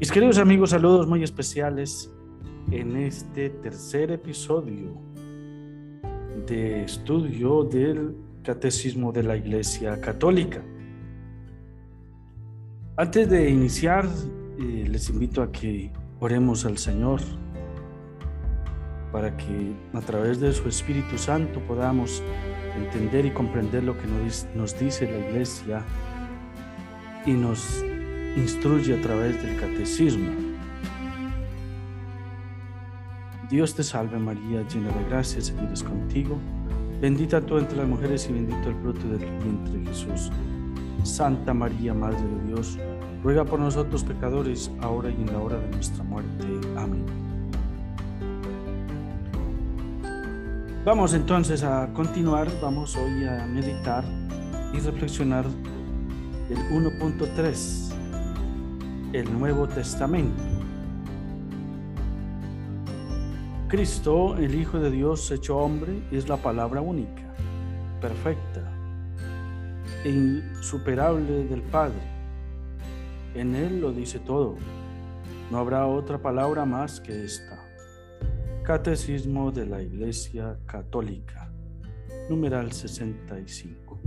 Mis 0.00 0.10
queridos 0.10 0.38
amigos, 0.38 0.70
saludos 0.70 1.06
muy 1.06 1.22
especiales 1.22 2.10
en 2.70 2.96
este 2.96 3.50
tercer 3.50 4.10
episodio 4.10 4.96
de 6.46 6.84
estudio 6.84 7.64
del 7.64 8.16
Catecismo 8.42 9.12
de 9.12 9.24
la 9.24 9.36
Iglesia 9.36 10.00
Católica. 10.00 10.62
Antes 12.96 13.28
de 13.28 13.50
iniciar, 13.50 14.06
eh, 14.58 14.86
les 14.88 15.10
invito 15.10 15.42
a 15.42 15.52
que 15.52 15.92
oremos 16.18 16.64
al 16.64 16.78
Señor 16.78 17.20
para 19.12 19.36
que 19.36 19.74
a 19.92 20.00
través 20.00 20.40
de 20.40 20.50
su 20.54 20.66
Espíritu 20.66 21.18
Santo 21.18 21.60
podamos 21.68 22.22
entender 22.74 23.26
y 23.26 23.32
comprender 23.32 23.84
lo 23.84 23.98
que 23.98 24.06
nos, 24.06 24.46
nos 24.54 24.80
dice 24.80 25.04
la 25.12 25.28
Iglesia 25.28 25.84
y 27.26 27.32
nos 27.32 27.84
instruye 28.36 28.98
a 28.98 29.00
través 29.00 29.42
del 29.42 29.56
catecismo. 29.56 30.30
Dios 33.48 33.74
te 33.74 33.82
salve 33.82 34.18
María, 34.18 34.66
llena 34.68 34.90
de 34.92 35.04
gracia, 35.08 35.38
el 35.38 35.44
Señor 35.44 35.72
es 35.72 35.82
contigo. 35.82 36.38
Bendita 37.00 37.40
tú 37.40 37.58
entre 37.58 37.78
las 37.78 37.88
mujeres 37.88 38.28
y 38.28 38.32
bendito 38.32 38.68
el 38.68 38.76
fruto 38.76 39.08
de 39.08 39.18
tu 39.18 39.44
vientre 39.44 39.84
Jesús. 39.86 40.30
Santa 41.02 41.52
María, 41.52 41.94
Madre 41.94 42.20
de 42.20 42.46
Dios, 42.46 42.78
ruega 43.24 43.44
por 43.44 43.58
nosotros 43.58 44.04
pecadores, 44.04 44.70
ahora 44.80 45.10
y 45.10 45.14
en 45.14 45.26
la 45.32 45.38
hora 45.38 45.56
de 45.58 45.68
nuestra 45.68 46.04
muerte. 46.04 46.46
Amén. 46.76 47.04
Vamos 50.84 51.12
entonces 51.12 51.62
a 51.62 51.92
continuar, 51.92 52.48
vamos 52.62 52.96
hoy 52.96 53.24
a 53.24 53.46
meditar 53.46 54.04
y 54.72 54.78
reflexionar 54.78 55.44
el 56.48 56.58
1.3 56.70 57.89
el 59.12 59.36
Nuevo 59.36 59.66
Testamento. 59.66 60.40
Cristo, 63.66 64.36
el 64.36 64.54
Hijo 64.54 64.78
de 64.78 64.90
Dios 64.90 65.30
hecho 65.32 65.56
hombre, 65.58 66.02
es 66.12 66.28
la 66.28 66.36
palabra 66.36 66.80
única, 66.80 67.34
perfecta 68.00 68.70
e 70.04 70.10
insuperable 70.10 71.44
del 71.44 71.62
Padre. 71.62 72.00
En 73.34 73.56
Él 73.56 73.80
lo 73.80 73.92
dice 73.92 74.20
todo. 74.20 74.56
No 75.50 75.58
habrá 75.58 75.86
otra 75.86 76.18
palabra 76.18 76.64
más 76.64 77.00
que 77.00 77.24
esta. 77.24 77.58
Catecismo 78.62 79.50
de 79.50 79.66
la 79.66 79.82
Iglesia 79.82 80.56
Católica, 80.66 81.52
numeral 82.28 82.70
65. 82.70 84.00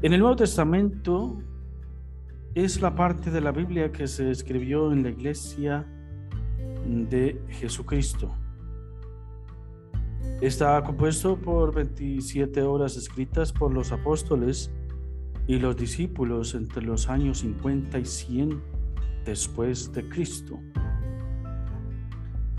En 0.00 0.12
el 0.12 0.20
Nuevo 0.20 0.36
Testamento 0.36 1.42
es 2.54 2.80
la 2.80 2.94
parte 2.94 3.30
de 3.30 3.40
la 3.40 3.52
Biblia 3.52 3.92
que 3.92 4.06
se 4.06 4.30
escribió 4.30 4.92
en 4.92 5.02
la 5.02 5.10
iglesia 5.10 5.86
de 6.86 7.40
Jesucristo. 7.48 8.34
Está 10.40 10.82
compuesto 10.82 11.36
por 11.36 11.74
27 11.74 12.62
horas 12.62 12.96
escritas 12.96 13.52
por 13.52 13.72
los 13.72 13.92
apóstoles 13.92 14.70
y 15.46 15.58
los 15.58 15.76
discípulos 15.76 16.54
entre 16.54 16.82
los 16.82 17.08
años 17.08 17.38
50 17.38 17.98
y 17.98 18.04
100 18.04 18.62
después 19.24 19.92
de 19.92 20.08
Cristo. 20.08 20.58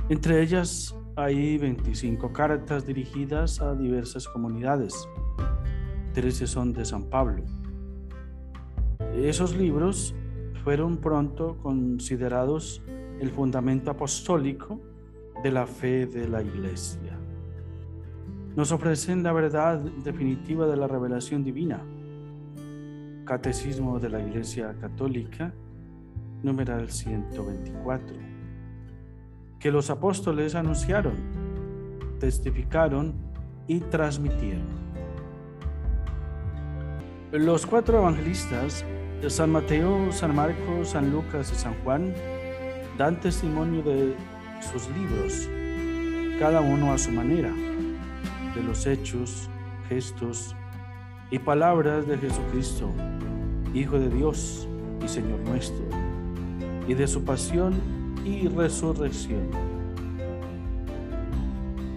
Entre 0.09 0.41
ellas 0.41 0.95
hay 1.15 1.57
25 1.57 2.33
cartas 2.33 2.85
dirigidas 2.85 3.61
a 3.61 3.75
diversas 3.75 4.27
comunidades. 4.27 5.07
13 6.13 6.47
son 6.47 6.73
de 6.73 6.83
San 6.83 7.03
Pablo. 7.03 7.43
Esos 9.27 9.55
libros 9.55 10.15
fueron 10.63 10.97
pronto 10.97 11.57
considerados 11.57 12.81
el 13.19 13.29
fundamento 13.31 13.91
apostólico 13.91 14.79
de 15.43 15.51
la 15.51 15.67
fe 15.67 16.05
de 16.05 16.27
la 16.27 16.41
Iglesia. 16.41 17.17
Nos 18.55 18.71
ofrecen 18.71 19.21
la 19.23 19.33
verdad 19.33 19.79
definitiva 19.79 20.67
de 20.67 20.77
la 20.77 20.87
revelación 20.87 21.43
divina. 21.43 21.81
Catecismo 23.25 23.99
de 23.99 24.09
la 24.09 24.21
Iglesia 24.21 24.75
Católica, 24.79 25.53
numeral 26.41 26.89
124, 26.89 28.15
que 29.59 29.71
los 29.71 29.89
apóstoles 29.89 30.55
anunciaron, 30.55 31.13
testificaron 32.19 33.13
y 33.67 33.81
transmitieron. 33.81 34.79
Los 37.31 37.67
cuatro 37.67 37.99
evangelistas 37.99 38.83
San 39.27 39.51
Mateo, 39.51 40.11
San 40.13 40.33
Marcos, 40.33 40.89
San 40.89 41.11
Lucas 41.11 41.51
y 41.51 41.55
San 41.55 41.73
Juan 41.83 42.13
dan 42.97 43.19
testimonio 43.19 43.83
de 43.83 44.15
sus 44.61 44.87
libros, 44.89 45.49
cada 46.39 46.61
uno 46.61 46.93
a 46.93 46.97
su 46.97 47.11
manera, 47.11 47.51
de 48.55 48.63
los 48.63 48.85
hechos, 48.85 49.49
gestos 49.89 50.55
y 51.31 51.39
palabras 51.39 52.07
de 52.07 52.17
Jesucristo, 52.17 52.89
Hijo 53.73 53.99
de 53.99 54.09
Dios 54.09 54.67
y 55.03 55.07
Señor 55.07 55.39
nuestro, 55.41 55.85
y 56.87 56.93
de 56.93 57.05
su 57.05 57.23
pasión 57.23 57.73
y 58.25 58.47
resurrección. 58.47 59.49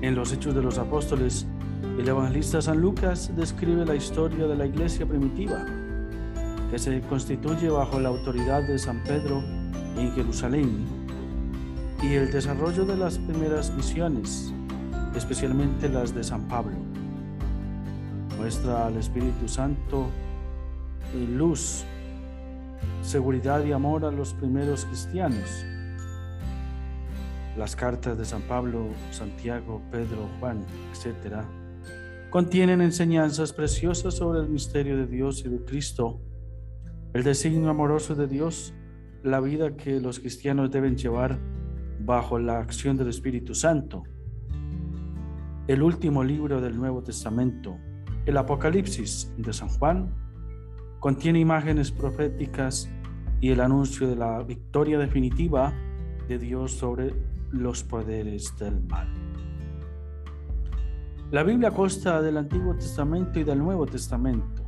En 0.02 0.16
los 0.16 0.32
Hechos 0.32 0.54
de 0.54 0.62
los 0.62 0.78
Apóstoles, 0.78 1.46
el 1.98 2.08
evangelista 2.08 2.60
San 2.60 2.80
Lucas 2.80 3.30
describe 3.36 3.86
la 3.86 3.94
historia 3.94 4.46
de 4.46 4.56
la 4.56 4.66
iglesia 4.66 5.06
primitiva 5.06 5.64
que 6.72 6.78
se 6.78 7.02
constituye 7.02 7.68
bajo 7.68 8.00
la 8.00 8.08
autoridad 8.08 8.66
de 8.66 8.78
San 8.78 9.04
Pedro 9.04 9.42
en 9.98 10.10
Jerusalén 10.14 10.86
y 12.02 12.14
el 12.14 12.32
desarrollo 12.32 12.86
de 12.86 12.96
las 12.96 13.18
primeras 13.18 13.70
misiones, 13.74 14.54
especialmente 15.14 15.90
las 15.90 16.14
de 16.14 16.24
San 16.24 16.48
Pablo. 16.48 16.78
Muestra 18.38 18.86
al 18.86 18.96
Espíritu 18.96 19.48
Santo 19.48 20.06
luz, 21.36 21.84
seguridad 23.02 23.62
y 23.66 23.72
amor 23.72 24.06
a 24.06 24.10
los 24.10 24.32
primeros 24.32 24.86
cristianos. 24.86 25.66
Las 27.58 27.76
cartas 27.76 28.16
de 28.16 28.24
San 28.24 28.40
Pablo, 28.40 28.86
Santiago, 29.10 29.82
Pedro, 29.90 30.26
Juan, 30.40 30.64
etc., 30.94 31.44
contienen 32.30 32.80
enseñanzas 32.80 33.52
preciosas 33.52 34.14
sobre 34.14 34.40
el 34.40 34.48
misterio 34.48 34.96
de 34.96 35.06
Dios 35.06 35.44
y 35.44 35.50
de 35.50 35.62
Cristo 35.66 36.18
el 37.14 37.22
designio 37.24 37.68
amoroso 37.68 38.14
de 38.14 38.26
Dios, 38.26 38.74
la 39.22 39.40
vida 39.40 39.76
que 39.76 40.00
los 40.00 40.20
cristianos 40.20 40.70
deben 40.70 40.96
llevar 40.96 41.38
bajo 42.00 42.38
la 42.38 42.58
acción 42.58 42.96
del 42.96 43.08
Espíritu 43.08 43.54
Santo. 43.54 44.02
El 45.68 45.82
último 45.82 46.24
libro 46.24 46.60
del 46.60 46.76
Nuevo 46.76 47.02
Testamento, 47.02 47.76
el 48.24 48.36
Apocalipsis 48.36 49.32
de 49.36 49.52
San 49.52 49.68
Juan, 49.68 50.14
contiene 51.00 51.38
imágenes 51.38 51.90
proféticas 51.90 52.90
y 53.40 53.50
el 53.50 53.60
anuncio 53.60 54.08
de 54.08 54.16
la 54.16 54.42
victoria 54.42 54.98
definitiva 54.98 55.74
de 56.28 56.38
Dios 56.38 56.72
sobre 56.72 57.14
los 57.50 57.82
poderes 57.82 58.56
del 58.58 58.82
mal. 58.84 59.08
La 61.30 61.42
Biblia 61.42 61.70
consta 61.70 62.22
del 62.22 62.38
Antiguo 62.38 62.74
Testamento 62.74 63.38
y 63.38 63.44
del 63.44 63.58
Nuevo 63.58 63.84
Testamento. 63.84 64.61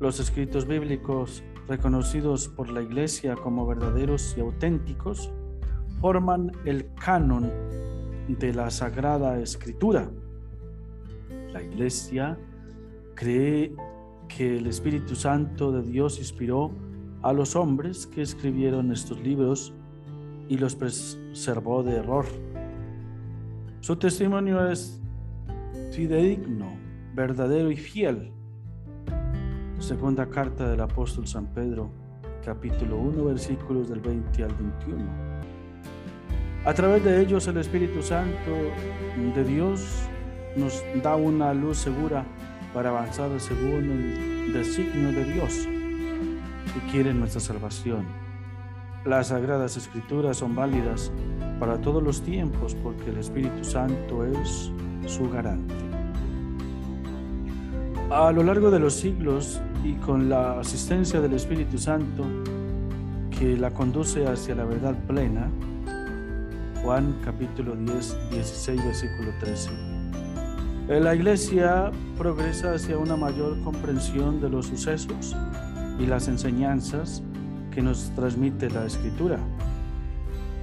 Los 0.00 0.18
escritos 0.18 0.66
bíblicos, 0.66 1.44
reconocidos 1.68 2.48
por 2.48 2.70
la 2.70 2.80
Iglesia 2.80 3.34
como 3.34 3.66
verdaderos 3.66 4.34
y 4.34 4.40
auténticos, 4.40 5.30
forman 6.00 6.52
el 6.64 6.94
canon 6.94 7.52
de 8.26 8.54
la 8.54 8.70
Sagrada 8.70 9.38
Escritura. 9.38 10.10
La 11.52 11.62
Iglesia 11.62 12.38
cree 13.14 13.74
que 14.26 14.56
el 14.56 14.68
Espíritu 14.68 15.14
Santo 15.14 15.70
de 15.70 15.82
Dios 15.82 16.18
inspiró 16.18 16.70
a 17.20 17.34
los 17.34 17.54
hombres 17.54 18.06
que 18.06 18.22
escribieron 18.22 18.92
estos 18.92 19.20
libros 19.20 19.74
y 20.48 20.56
los 20.56 20.76
preservó 20.76 21.82
de 21.82 21.96
error. 21.96 22.24
Su 23.80 23.96
testimonio 23.96 24.66
es 24.66 24.98
fidedigno, 25.92 26.72
verdadero 27.14 27.70
y 27.70 27.76
fiel 27.76 28.32
Segunda 29.90 30.24
carta 30.26 30.68
del 30.68 30.80
apóstol 30.82 31.26
San 31.26 31.46
Pedro, 31.46 31.90
capítulo 32.44 32.96
1, 32.96 33.24
versículos 33.24 33.88
del 33.88 33.98
20 33.98 34.44
al 34.44 34.54
21. 34.54 35.04
A 36.64 36.72
través 36.72 37.02
de 37.02 37.20
ellos 37.20 37.48
el 37.48 37.56
Espíritu 37.56 38.00
Santo 38.00 38.52
de 39.34 39.42
Dios 39.42 40.08
nos 40.54 40.80
da 41.02 41.16
una 41.16 41.52
luz 41.52 41.78
segura 41.78 42.24
para 42.72 42.90
avanzar 42.90 43.30
según 43.40 43.90
el 43.90 44.52
designio 44.52 45.10
de 45.10 45.24
Dios 45.24 45.66
que 45.66 46.92
quiere 46.92 47.12
nuestra 47.12 47.40
salvación. 47.40 48.06
Las 49.04 49.26
sagradas 49.26 49.76
escrituras 49.76 50.36
son 50.36 50.54
válidas 50.54 51.10
para 51.58 51.80
todos 51.80 52.00
los 52.00 52.22
tiempos 52.22 52.76
porque 52.76 53.10
el 53.10 53.18
Espíritu 53.18 53.64
Santo 53.64 54.24
es 54.24 54.70
su 55.08 55.28
garante. 55.28 55.89
A 58.10 58.32
lo 58.32 58.42
largo 58.42 58.72
de 58.72 58.80
los 58.80 58.94
siglos 58.94 59.60
y 59.84 59.92
con 59.92 60.28
la 60.28 60.58
asistencia 60.58 61.20
del 61.20 61.32
Espíritu 61.34 61.78
Santo, 61.78 62.24
que 63.38 63.56
la 63.56 63.70
conduce 63.70 64.26
hacia 64.26 64.56
la 64.56 64.64
verdad 64.64 64.96
plena. 65.06 65.48
Juan 66.82 67.14
capítulo 67.24 67.76
10, 67.76 68.16
16, 68.32 68.84
versículo 68.84 69.30
13. 69.38 69.70
La 70.88 71.14
iglesia 71.14 71.92
progresa 72.18 72.74
hacia 72.74 72.98
una 72.98 73.14
mayor 73.14 73.62
comprensión 73.62 74.40
de 74.40 74.50
los 74.50 74.66
sucesos 74.66 75.36
y 76.00 76.06
las 76.06 76.26
enseñanzas 76.26 77.22
que 77.70 77.80
nos 77.80 78.10
transmite 78.16 78.70
la 78.70 78.86
escritura. 78.86 79.38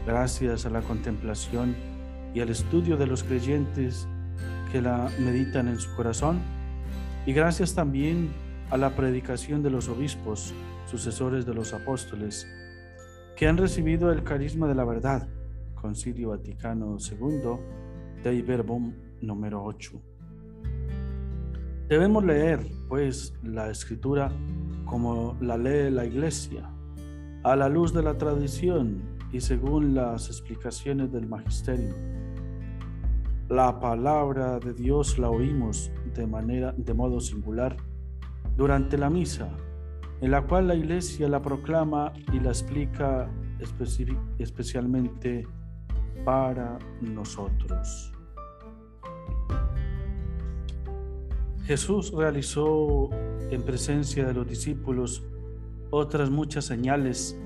Gracias 0.05 0.65
a 0.65 0.69
la 0.69 0.81
contemplación 0.81 1.77
y 2.33 2.41
al 2.41 2.49
estudio 2.49 2.97
de 2.97 3.07
los 3.07 3.23
creyentes 3.23 4.05
que 4.73 4.81
la 4.81 5.07
meditan 5.17 5.69
en 5.69 5.79
su 5.79 5.95
corazón 5.95 6.56
y 7.27 7.33
gracias 7.33 7.75
también 7.75 8.29
a 8.69 8.77
la 8.77 8.95
predicación 8.95 9.61
de 9.61 9.69
los 9.69 9.89
obispos, 9.89 10.53
sucesores 10.85 11.45
de 11.45 11.53
los 11.53 11.73
apóstoles, 11.73 12.47
que 13.35 13.47
han 13.47 13.57
recibido 13.57 14.13
el 14.13 14.23
carisma 14.23 14.65
de 14.65 14.75
la 14.75 14.85
verdad. 14.85 15.27
Concilio 15.75 16.29
Vaticano 16.29 16.95
II, 16.97 18.21
Dei 18.23 18.41
Verbum 18.41 18.93
número 19.21 19.61
8. 19.61 20.01
Debemos 21.89 22.23
leer, 22.23 22.65
pues, 22.87 23.33
la 23.43 23.69
escritura 23.69 24.31
como 24.85 25.35
la 25.41 25.57
lee 25.57 25.91
la 25.91 26.05
iglesia, 26.05 26.71
a 27.43 27.57
la 27.57 27.67
luz 27.67 27.93
de 27.93 28.03
la 28.03 28.17
tradición 28.17 29.01
y 29.33 29.41
según 29.41 29.93
las 29.93 30.27
explicaciones 30.27 31.11
del 31.11 31.27
magisterio. 31.27 31.93
La 33.49 33.81
palabra 33.81 34.59
de 34.59 34.73
Dios 34.73 35.19
la 35.19 35.29
oímos 35.29 35.91
de 36.17 36.27
manera 36.27 36.73
de 36.75 36.93
modo 36.93 37.21
singular 37.21 37.77
durante 38.57 38.97
la 38.97 39.09
misa, 39.09 39.49
en 40.19 40.31
la 40.31 40.41
cual 40.41 40.67
la 40.67 40.75
iglesia 40.75 41.29
la 41.29 41.41
proclama 41.41 42.11
y 42.33 42.39
la 42.39 42.49
explica 42.49 43.29
especialmente 44.39 45.47
para 46.25 46.77
nosotros. 47.01 48.11
Jesús 51.65 52.11
realizó 52.11 53.09
en 53.51 53.61
presencia 53.61 54.25
de 54.25 54.33
los 54.33 54.47
discípulos 54.47 55.23
otras 55.91 56.29
muchas 56.29 56.65
señales 56.65 57.37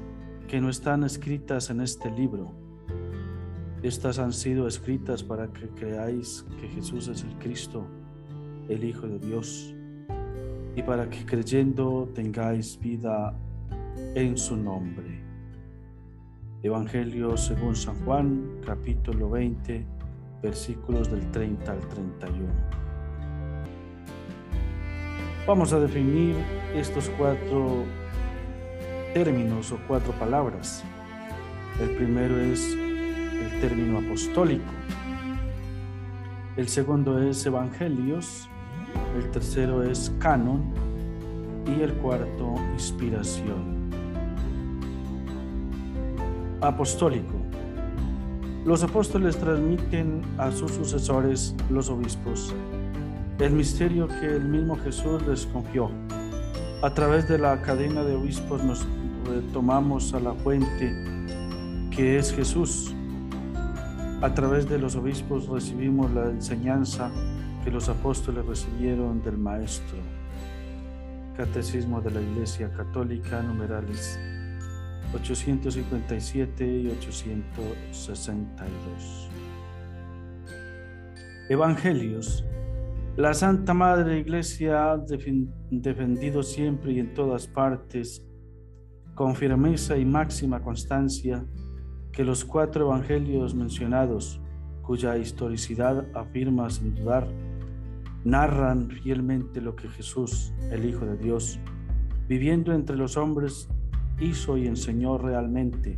que 0.48 0.62
no 0.62 0.70
están 0.70 1.04
escritas 1.04 1.70
en 1.70 1.82
este 1.82 2.12
libro. 2.12 2.52
Estas 3.84 4.20
han 4.20 4.32
sido 4.32 4.68
escritas 4.68 5.24
para 5.24 5.48
que 5.48 5.68
creáis 5.70 6.46
que 6.60 6.68
Jesús 6.68 7.08
es 7.08 7.24
el 7.24 7.36
Cristo, 7.40 7.88
el 8.72 8.86
Hijo 8.86 9.08
de 9.08 9.20
Dios 9.20 9.76
y 10.76 10.82
para 10.84 11.10
que 11.10 11.26
creyendo 11.26 12.10
tengáis 12.16 12.80
vida 12.80 13.38
en 14.16 14.38
su 14.38 14.56
nombre. 14.56 15.22
Evangelio 16.64 17.36
según 17.36 17.76
San 17.76 17.96
Juan, 18.06 18.62
capítulo 18.66 19.30
20, 19.30 19.86
versículos 20.42 21.12
del 21.12 21.30
30 21.32 21.72
al 21.72 21.80
31. 21.80 22.48
Vamos 25.46 25.74
a 25.74 25.80
definir 25.80 26.36
estos 26.74 27.10
cuatro 27.18 27.84
términos 29.14 29.72
o 29.74 29.80
cuatro 29.88 30.14
palabras. 30.14 30.84
El 31.82 31.90
primero 31.96 32.40
es 32.40 32.74
el 32.74 33.60
término 33.60 34.00
apostólico. 34.00 34.72
El 36.56 36.70
segundo 36.70 37.22
es 37.22 37.46
evangelios 37.46 38.48
el 39.16 39.30
tercero 39.32 39.84
es 39.84 40.12
canon 40.20 40.62
y 41.66 41.82
el 41.82 41.94
cuarto 41.96 42.56
inspiración. 42.74 43.82
Apostólico. 46.62 47.34
Los 48.66 48.84
apóstoles 48.84 49.38
transmiten 49.38 50.22
a 50.38 50.52
sus 50.52 50.72
sucesores, 50.72 51.56
los 51.70 51.90
obispos, 51.90 52.54
el 53.40 53.54
misterio 53.54 54.08
que 54.08 54.28
el 54.28 54.46
mismo 54.46 54.78
Jesús 54.78 55.26
les 55.28 55.48
confió. 55.48 55.90
A 56.84 56.94
través 56.94 57.28
de 57.28 57.40
la 57.40 57.62
cadena 57.62 58.04
de 58.04 58.16
obispos 58.16 58.64
nos 58.64 58.86
retomamos 59.26 60.14
a 60.14 60.20
la 60.20 60.34
fuente 60.34 60.94
que 61.90 62.18
es 62.18 62.34
Jesús. 62.34 62.94
A 64.22 64.34
través 64.36 64.70
de 64.70 64.78
los 64.78 64.96
obispos 64.96 65.48
recibimos 65.48 66.12
la 66.12 66.30
enseñanza 66.30 67.12
que 67.64 67.72
los 67.72 67.90
apóstoles 67.90 68.46
recibieron 68.46 69.22
del 69.22 69.38
Maestro. 69.38 69.98
Catecismo 71.38 72.02
de 72.02 72.12
la 72.12 72.22
Iglesia 72.22 72.70
Católica, 72.72 73.42
numerales 73.42 74.20
857 75.14 76.66
y 76.66 76.88
862. 76.88 79.30
Evangelios. 81.50 82.46
La 83.18 83.34
Santa 83.34 83.74
Madre 83.74 84.20
Iglesia 84.20 84.94
ha 84.94 84.98
defendido 84.98 86.44
siempre 86.44 86.94
y 86.94 87.00
en 87.00 87.14
todas 87.14 87.48
partes, 87.48 88.26
con 89.16 89.36
firmeza 89.36 89.98
y 89.98 90.06
máxima 90.06 90.62
constancia, 90.62 91.46
que 92.14 92.24
los 92.24 92.46
cuatro 92.46 92.86
evangelios 92.86 93.54
mencionados, 93.54 94.40
cuya 94.82 95.18
historicidad 95.18 96.08
afirma 96.16 96.70
sin 96.70 96.96
dudar 96.96 97.28
narran 98.24 98.90
fielmente 98.90 99.62
lo 99.62 99.76
que 99.76 99.90
Jesús, 99.90 100.54
el 100.72 100.86
Hijo 100.86 101.06
de 101.06 101.18
Dios, 101.18 101.60
viviendo 102.28 102.74
entre 102.74 102.96
los 102.96 103.18
hombres, 103.18 103.70
hizo 104.20 104.58
y 104.58 104.68
enseñó 104.68 105.18
realmente 105.18 105.98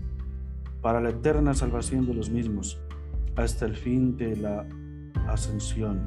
para 0.81 1.02
la 1.02 1.10
eterna 1.10 1.54
salvación 1.54 2.06
de 2.06 2.14
los 2.14 2.30
mismos, 2.30 2.80
hasta 3.36 3.66
el 3.66 3.75
fin 3.75 4.16
de 4.16 4.36
la 4.38 4.68
ascensión, 5.28 6.06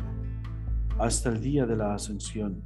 hasta 0.99 1.31
el 1.31 1.41
día 1.41 1.67
de 1.67 1.77
la 1.77 1.95
ascensión. 1.95 2.63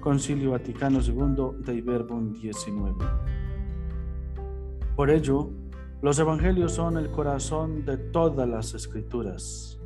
Concilio 0.00 0.52
Vaticano 0.52 1.00
II 1.00 1.64
de 1.64 1.82
Verbum 1.82 2.32
19. 2.32 2.94
Por 4.94 5.10
ello, 5.10 5.50
los 6.02 6.18
evangelios 6.18 6.72
son 6.72 6.96
el 6.96 7.10
corazón 7.10 7.84
de 7.84 7.96
todas 7.98 8.48
las 8.48 8.74
escrituras 8.74 9.76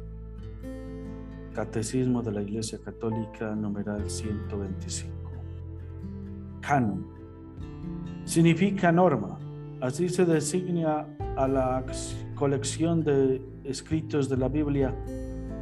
Catecismo 1.61 2.23
de 2.23 2.33
la 2.33 2.41
Iglesia 2.41 2.79
Católica, 2.83 3.55
numeral 3.55 4.09
125. 4.09 5.13
Canon. 6.63 7.07
Significa 8.25 8.91
norma. 8.91 9.39
Así 9.83 10.09
se 10.09 10.25
designa 10.25 11.07
a 11.37 11.47
la 11.47 11.85
colección 12.35 13.05
de 13.05 13.43
escritos 13.65 14.31
de 14.31 14.39
la 14.39 14.49
Biblia 14.49 14.97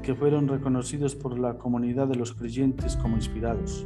que 0.00 0.14
fueron 0.14 0.46
reconocidos 0.46 1.16
por 1.16 1.36
la 1.36 1.58
comunidad 1.58 2.06
de 2.06 2.14
los 2.14 2.32
creyentes 2.32 2.94
como 2.94 3.16
inspirados. 3.16 3.84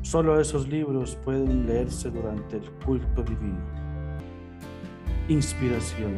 Solo 0.00 0.40
esos 0.40 0.66
libros 0.66 1.18
pueden 1.22 1.66
leerse 1.66 2.10
durante 2.10 2.56
el 2.56 2.70
culto 2.82 3.22
divino. 3.22 3.60
Inspiración. 5.28 6.14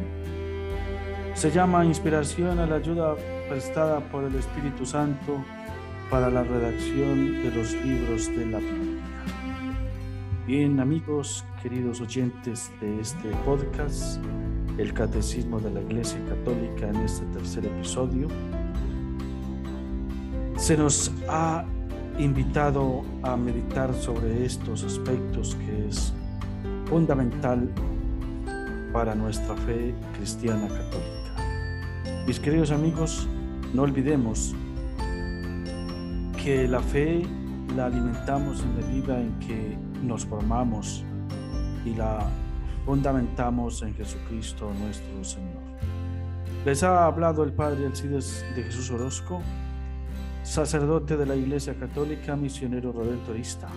Se 1.33 1.51
llama 1.51 1.83
inspiración 1.83 2.59
a 2.59 2.65
la 2.65 2.77
ayuda 2.77 3.15
prestada 3.47 3.99
por 3.99 4.23
el 4.23 4.35
Espíritu 4.35 4.85
Santo 4.85 5.43
para 6.09 6.29
la 6.29 6.43
redacción 6.43 7.43
de 7.43 7.51
los 7.51 7.73
libros 7.73 8.27
de 8.27 8.45
la 8.45 8.59
Biblia. 8.59 9.03
Bien 10.45 10.79
amigos, 10.79 11.45
queridos 11.61 11.99
oyentes 12.01 12.71
de 12.79 13.01
este 13.01 13.29
podcast, 13.45 14.19
el 14.77 14.93
Catecismo 14.93 15.59
de 15.59 15.71
la 15.71 15.81
Iglesia 15.81 16.19
Católica 16.29 16.87
en 16.89 16.97
este 16.97 17.25
tercer 17.27 17.65
episodio, 17.65 18.27
se 20.57 20.77
nos 20.77 21.11
ha 21.27 21.65
invitado 22.17 23.03
a 23.23 23.35
meditar 23.35 23.93
sobre 23.93 24.45
estos 24.45 24.83
aspectos 24.83 25.55
que 25.55 25.87
es 25.87 26.13
fundamental 26.85 27.69
para 28.93 29.13
nuestra 29.15 29.55
fe 29.55 29.93
cristiana 30.17 30.67
católica. 30.67 32.25
Mis 32.25 32.39
queridos 32.39 32.71
amigos, 32.71 33.27
no 33.73 33.83
olvidemos 33.83 34.55
que 36.43 36.67
la 36.67 36.79
fe 36.79 37.23
la 37.75 37.87
alimentamos 37.87 38.63
en 38.63 38.79
la 38.79 38.87
medida 38.87 39.19
en 39.19 39.37
que 39.39 39.77
nos 40.01 40.25
formamos 40.25 41.03
y 41.85 41.93
la 41.93 42.27
fundamentamos 42.85 43.81
en 43.81 43.93
Jesucristo 43.93 44.71
nuestro 44.79 45.23
Señor. 45.23 45.61
Les 46.65 46.83
ha 46.83 47.05
hablado 47.05 47.43
el 47.43 47.53
Padre 47.53 47.85
Alcides 47.85 48.45
de 48.55 48.63
Jesús 48.63 48.89
Orozco, 48.91 49.41
sacerdote 50.43 51.17
de 51.17 51.25
la 51.25 51.35
Iglesia 51.35 51.75
Católica, 51.75 52.35
misionero 52.35 52.93
redentorista. 52.93 53.67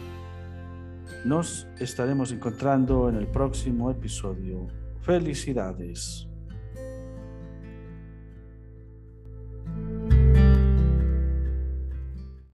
Nos 1.24 1.66
estaremos 1.78 2.32
encontrando 2.32 3.08
en 3.08 3.16
el 3.16 3.26
próximo 3.26 3.90
episodio. 3.90 4.68
Felicidades. 5.00 6.29